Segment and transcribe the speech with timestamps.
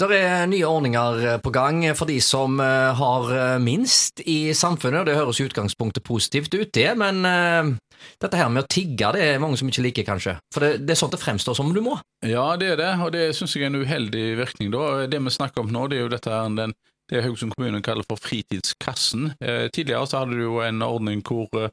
[0.00, 5.04] Det er nye ordninger på gang for de som eh, har eh, minst i samfunnet.
[5.04, 7.74] Det høres i utgangspunktet positivt ut, det, men eh,
[8.22, 10.38] dette her med å tigge det er mange som ikke liker, kanskje.
[10.54, 11.98] For det, det er sånn det fremstår som du må.
[12.24, 14.72] Ja, det er det, og det syns jeg er en uheldig virkning.
[14.72, 15.04] da.
[15.10, 16.72] Det vi snakker om nå, det er jo dette her, den,
[17.12, 19.34] det Haugesund kommune kaller for Fritidskassen.
[19.36, 21.68] Eh, tidligere så hadde du jo en ordning hvor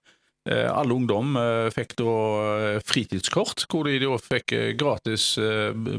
[0.49, 2.13] eh, alle ungdom eh, fikk da
[2.75, 5.27] eh, fritidskort, hvor de da fikk gratis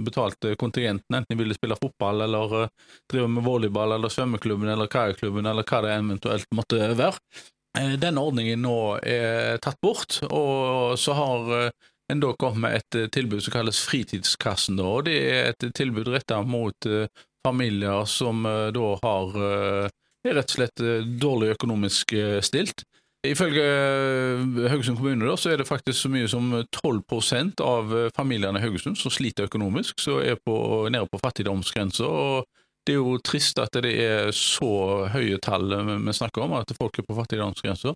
[0.05, 2.55] betalt kontingent, enten de ville spille fotball eller
[3.11, 7.20] drive med volleyball eller svømmeklubben eller kajakklubben eller hva det eventuelt måtte være.
[8.01, 11.51] Denne ordningen nå er tatt bort, og så har
[12.11, 14.80] en da kommet med et tilbud som kalles Fritidskassen.
[14.80, 16.89] Og Det er et tilbud rettet mot
[17.47, 18.42] familier som
[18.75, 20.84] da har er rett og slett
[21.20, 22.88] dårlig økonomisk stilt.
[23.27, 28.10] Ifølge eh, Haugesund kommune da, så er det faktisk så mye som 12% av eh,
[28.14, 30.54] familiene i Haugesund som sliter økonomisk, som er på,
[30.86, 32.06] nede på fattigdomsgrensa.
[32.86, 35.74] det er jo trist at det er så høye tall
[36.06, 37.92] vi snakker om, at folk er på fattigdomsgrensa.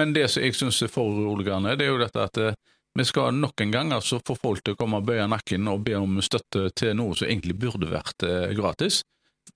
[0.00, 2.56] Men det som jeg syns er foruroligende, det er jo dette at eh,
[2.96, 5.84] vi skal nok en gang altså få folk til å komme og bøye nakken og
[5.84, 8.22] be om støtte til noe som egentlig burde vært
[8.54, 9.02] gratis.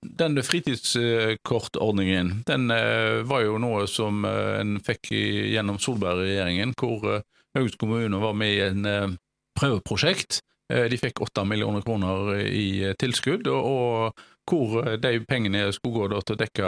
[0.00, 7.22] Denne fritidskortordningen den eh, var jo noe som eh, en fikk gjennom Solberg-regjeringen, hvor eh,
[7.56, 9.16] Haugesund kommune var med i en
[9.59, 10.41] prøveprosjekt.
[10.69, 14.12] De fikk åtte millioner kroner i tilskudd, og,
[14.44, 16.66] hvor de pengene skulle gå til å dekke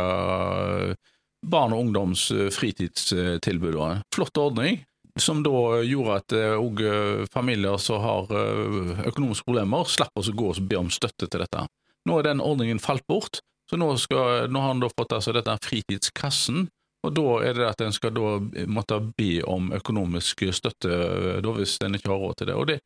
[1.53, 3.77] barn og ungdoms fritidstilbud.
[4.17, 4.81] Flott ordning,
[5.21, 6.81] som da gjorde at òg
[7.29, 8.33] familier som har
[9.13, 11.69] økonomiske problemer, slapp å gå og be om støtte til dette.
[12.09, 15.35] Nå er den ordningen falt bort, så nå, skal, nå har han da fått altså
[15.37, 16.69] dette fritidskassen,
[17.07, 18.35] og da er det at en skal da
[18.69, 20.91] måtte be om økonomisk støtte
[21.41, 22.57] da, hvis en ikke har råd til det.
[22.61, 22.77] Og det,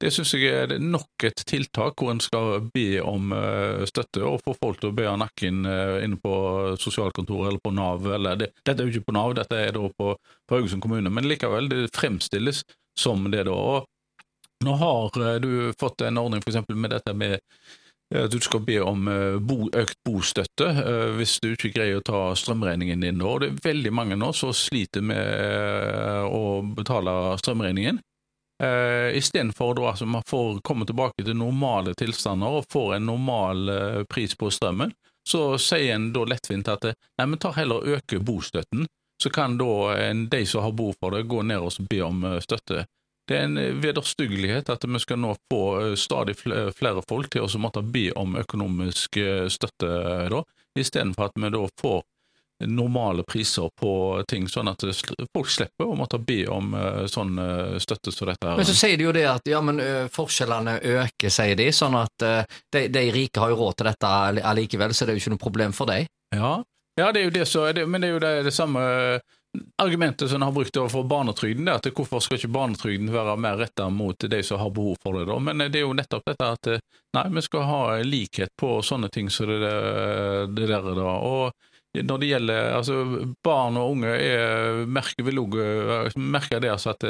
[0.00, 4.40] det syns jeg er nok et tiltak hvor en skal be om eh, støtte og
[4.46, 6.34] få folk til å be av nakken eh, inne på
[6.80, 8.08] sosialkontoret eller på Nav.
[8.16, 11.12] Eller det, dette er jo ikke på Nav, dette er da på, på Haugesund kommune,
[11.12, 12.64] men likevel, det fremstilles
[12.98, 13.54] som det da.
[13.54, 17.44] Og nå har eh, du fått en ordning eksempel med dette med eh,
[18.14, 22.04] at du skal be om eh, bo, økt bostøtte eh, hvis du ikke greier å
[22.06, 23.18] ta strømregningen din.
[23.20, 23.38] nå.
[23.38, 28.00] det er veldig mange nå som sliter med eh, å betale strømregningen.
[28.60, 33.70] Istedenfor at altså, man får komme tilbake til normale tilstander og får en normal
[34.04, 34.92] pris på strømmen,
[35.24, 38.84] så sier en da lettvint at nei, men tar heller øke bostøtten,
[39.22, 42.26] så kan da en, de som har behov for det, gå ned og be om
[42.44, 42.84] støtte.
[43.30, 47.46] Det er en eh, vederstyggelighet at vi skal nå få eh, stadig flere folk til
[47.46, 50.40] å måtte be om økonomisk eh, støtte, eh, da,
[50.78, 52.02] istedenfor at vi da får
[52.66, 53.92] normale priser på
[54.28, 54.82] ting, sånn at
[55.32, 58.56] folk slipper å måtte be om eh, sånn eh, støtte som dette.
[58.58, 59.78] Men så sier de jo det at ja, men
[60.10, 64.14] forskjellene øker, sier de, sånn at de, de rike har jo råd til dette
[64.50, 66.10] allikevel, så det er jo ikke noe problem for dem.
[66.34, 66.56] Ja,
[66.98, 68.82] ja det er jo det så, det, men det er jo det, det samme
[69.82, 73.58] argumentet som en har brukt overfor barnetrygden, er at hvorfor skal ikke barnetrygden være mer
[73.58, 75.38] retta mot de som har behov for det, da?
[75.42, 76.70] Men det er jo nettopp dette at
[77.16, 79.74] nei, vi skal ha likhet på sånne ting som det,
[80.54, 81.16] det der, da.
[81.26, 83.02] Og når det gjelder altså,
[83.42, 87.08] barn og unge, er, merker vi også, merker det altså at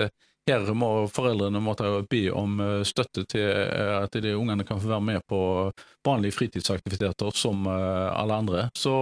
[0.48, 4.88] her må foreldrene måtte be om eh, støtte til eh, at de ungene kan få
[4.90, 5.40] være med på
[6.06, 8.68] vanlige fritidsaktiviteter som eh, alle andre.
[8.74, 8.94] Så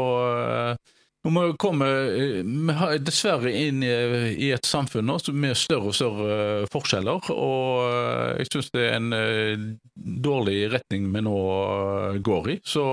[1.27, 7.31] nå må komme eh, dessverre inn i, et samfunn nå med større og større forskjeller,
[7.35, 9.65] og eh, jeg syns det er en eh,
[9.99, 12.59] dårlig retning vi nå eh, går i.
[12.63, 12.87] Så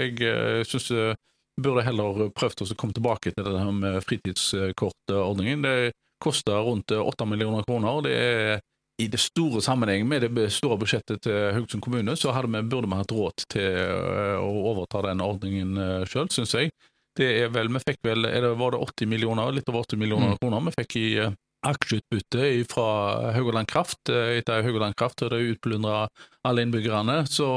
[0.00, 1.12] jeg syns vi
[1.60, 5.68] burde heller prøvd å komme tilbake til det her med fritidskortordningen.
[5.68, 5.92] Det
[6.22, 8.02] koster rundt åtte millioner kroner.
[8.06, 8.60] Det er
[8.98, 12.98] i det store sammenheng med det store budsjettet til Haugesund kommune, så vi, burde vi
[12.98, 16.72] hatt råd til eh, å overta den ordningen sjøl, syns jeg.
[17.18, 20.28] Det er vel, vi fikk vel, det, var det 80 millioner, litt over 80 millioner
[20.34, 20.38] Mm.
[20.38, 21.32] kroner vi fikk i eh,
[21.66, 22.86] aksjeutbytte fra
[23.34, 24.08] Haugaland Kraft.
[24.08, 26.06] Eh, Etter Haugaland Kraft hadde utplundra
[26.46, 27.48] alle innbyggerne, så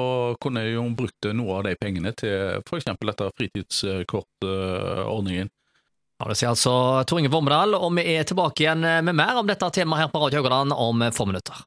[0.41, 2.85] kunne jeg jo brukt noe av de pengene til f.eks.
[2.90, 5.49] dette fritidskortordningen.
[6.22, 6.73] Ja, det sier altså
[7.09, 10.22] Tor Inge Vormedal, og vi er tilbake igjen med mer om dette temaet her på
[10.22, 11.61] Radio Haugaland om få minutter.